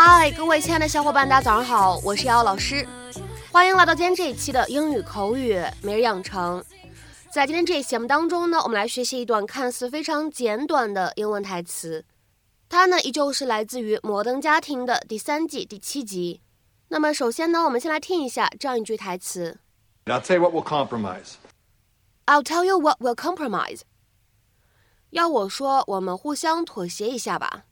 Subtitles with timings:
[0.00, 2.86] 嗨，各位亲爱的小伙伴，大家早上好，我是瑶瑶老师，
[3.50, 6.64] 欢迎来到今天这一期的英语口语每日养成。
[7.32, 12.04] 在今天这一期节目当中呢，我们来学习一段看似非常简短的英文台词，
[12.68, 16.42] 它呢依旧是来自于《摩登家庭》的第三季第七集。
[16.86, 19.58] 那么首先呢，我们先来听一下这样一句台词
[20.04, 21.32] ：I'll tell you what we'll compromise.
[22.26, 23.80] I'll tell you what we'll compromise.
[25.10, 27.64] 要我说，我们互相妥协一下吧。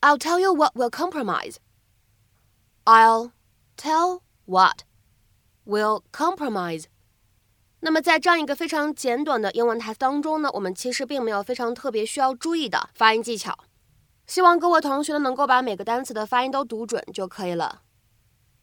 [0.00, 1.56] I'll tell you what we'll compromise.
[2.84, 3.32] I'll
[3.76, 4.84] tell what
[5.66, 6.84] we'll compromise.
[7.80, 13.56] 那么在这样一个非常简短的英文台词当中呢，我们其实并没有非常特别需要注意的发音技巧。
[14.26, 17.82] 希望各位同学呢能够把每个单词的发音都读准就可以了。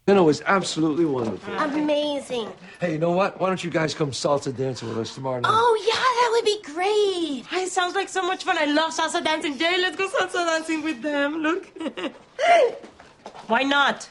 [0.05, 1.55] Dinner was absolutely wonderful.
[1.57, 2.49] Amazing.
[2.81, 3.39] Hey, you know what?
[3.39, 5.49] Why don't you guys come salsa dancing with us tomorrow night?
[5.49, 6.06] Oh, yeah, that
[6.38, 7.44] would be great.
[7.52, 8.56] It sounds like so much fun.
[8.58, 9.58] I love salsa dancing.
[9.58, 11.38] Jay, let's go salsa dancing with them.
[11.42, 11.66] Look.
[13.46, 14.08] Why not?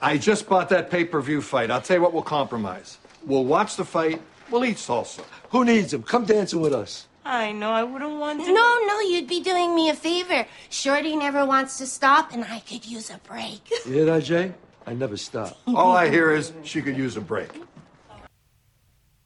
[0.00, 1.70] I just bought that pay per view fight.
[1.70, 2.98] I'll tell you what, we'll compromise.
[3.24, 5.24] We'll watch the fight, we'll eat salsa.
[5.50, 6.02] Who needs them?
[6.02, 7.06] Come dancing with us.
[7.24, 8.52] I know, I wouldn't want to.
[8.52, 10.44] No, no, you'd be doing me a favor.
[10.70, 13.70] Shorty never wants to stop, and I could use a break.
[13.86, 14.52] You hear that, Jay?
[14.86, 15.56] I never stop.
[15.68, 17.50] All I hear is she could use a break.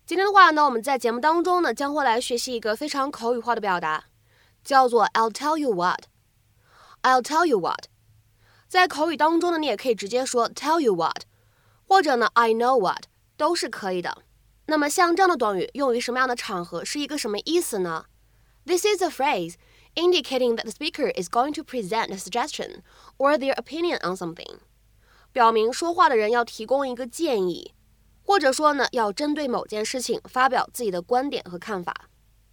[0.06, 4.04] 今天的话呢，我们在节目当中呢，将会来学习一个非常口语化的表达，
[4.62, 6.04] 叫做 "I'll tell you what."
[7.02, 7.86] I'll tell you what.
[8.68, 11.22] 在口语当中呢，你也可以直接说 "tell you what"，
[11.88, 14.22] 或者呢 "I know what" 都是可以的。
[14.66, 18.04] 那么像这样的短语用于什么样的场合，是一个什么意思呢
[18.64, 19.54] ？This is a phrase
[19.96, 22.82] indicating that the speaker is going to present a suggestion
[23.18, 24.58] or their opinion on something.
[25.32, 27.72] 表明说话的人要提供一个建议，
[28.25, 31.93] 或者说呢，要针对某件事情发表自己的观点和看法。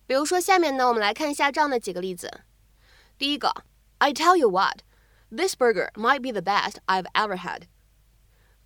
[0.07, 2.41] 比如说，下面呢，我们来看一下这样的几个例子。
[3.19, 3.53] 第一个，
[3.99, 4.79] I tell you what,
[5.31, 7.63] this burger might be the best I've ever had。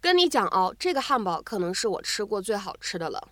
[0.00, 3.28] 跟你讲哦，这个汉堡可能是我吃过最好吃的了。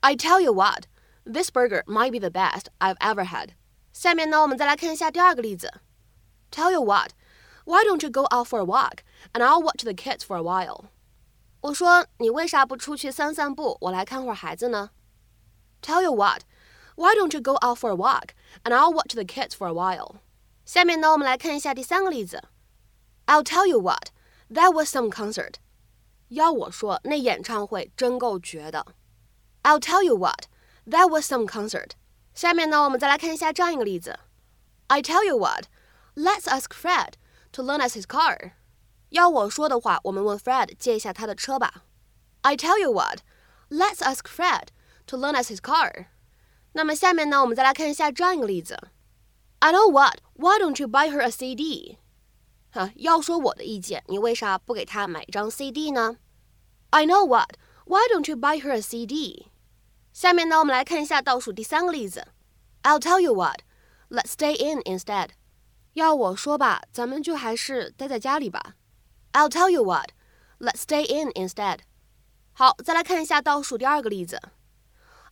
[0.00, 0.84] I tell you what,
[1.24, 3.50] this burger might be the best I've ever had。
[3.92, 5.72] 下面呢，我们再来看一下第二个例子。
[6.50, 8.98] Tell you what。Why don't you go out for a walk,
[9.32, 10.90] and I'll watch the kids for a while？
[11.62, 14.90] 我说你为啥不出去散散步，我来看会儿孩子呢？
[15.80, 16.42] Tell you what,
[16.96, 18.30] why don't you go out for a walk,
[18.62, 20.16] and I'll watch the kids for a while？
[20.64, 22.42] 下面呢，我们来看一下第三个例子。
[23.26, 24.10] I'll tell you what,
[24.50, 25.54] that was some concert。
[26.28, 28.86] 要我说，那演唱会真够绝的。
[29.62, 30.46] I'll tell you what,
[30.86, 31.92] that was some concert。
[32.34, 34.18] 下面呢，我们再来看一下这样一个例子。
[34.88, 35.66] I tell you what,
[36.14, 37.14] let's ask Fred
[37.52, 38.52] to lend us his car。
[39.10, 41.84] 要我说的话，我们问 Fred 借一下他的车吧。
[42.42, 43.20] I tell you what,
[43.70, 44.68] let's ask Fred
[45.06, 46.06] to lend us his car。
[46.72, 48.76] 那么下面呢，我们再来看一下这样一个例子。
[49.60, 51.98] I know what, why don't you buy her a CD？
[52.70, 56.16] 哈，要说我的意见，你为啥不给她买一张 CD 呢？
[56.90, 57.52] I know what,
[57.86, 59.46] why don't you buy her a CD？
[60.12, 62.26] 下面呢，我们来看一下倒数第三个例子。
[62.82, 63.60] I'll tell you what,
[64.10, 65.30] let's stay in instead。
[65.94, 68.74] 要我说吧，咱们就还是待在家里吧。
[69.38, 70.10] I'll tell you what,
[70.58, 71.80] let's stay in instead。
[72.52, 74.40] 好，再来看一下倒数第二个例子。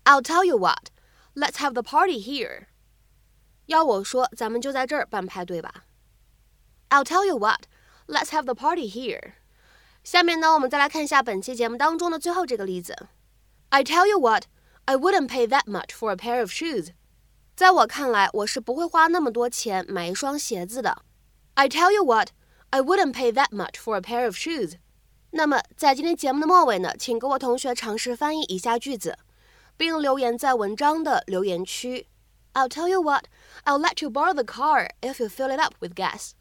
[0.05, 0.89] I'll tell you what,
[1.35, 2.67] let's have the party here。
[3.67, 5.85] 要我说，咱们就在这儿办派对吧。
[6.91, 7.67] I'll tell you what,
[8.07, 9.35] let's have the party here。
[10.03, 13.07] 下面呢，我们再来看一下本期节目当中的最后这个例子。
[13.69, 14.47] I tell you what,
[14.87, 16.89] I wouldn't pay that much for a pair of shoes。
[17.55, 21.03] 在我看来，我是不会花那么多钱买一双鞋子的。
[21.55, 22.31] I tell you what,
[22.70, 24.74] I wouldn't pay that much for a pair of shoes。
[25.32, 29.18] 那么，在今天节目的末尾呢，请各位同学尝试翻译以下句子，
[29.78, 32.08] 并留言在文章的留言区。
[32.54, 33.26] I'll tell you what,
[33.66, 36.32] I'll let you borrow the car if you fill it up with gas.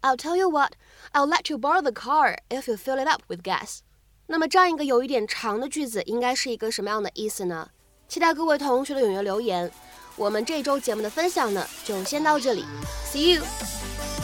[0.00, 0.72] I'll tell you what,
[1.12, 3.80] I'll let you borrow the car if you fill it up with gas.
[4.26, 7.68] 那么这样一个有一点长的句子，应该是一个什么样的意思呢？
[8.08, 9.70] 期待各位同学的踊跃留言。
[10.16, 12.64] 我们这周节目的分享呢，就先到这里
[13.12, 14.17] ，See you。